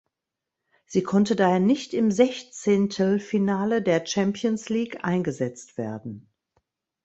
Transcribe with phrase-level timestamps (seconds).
[0.87, 6.27] Sie konnte daher nicht im Sechzehntelfinale der Champions League eingesetzt werden.